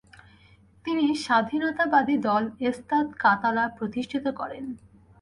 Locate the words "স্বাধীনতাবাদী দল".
1.15-2.43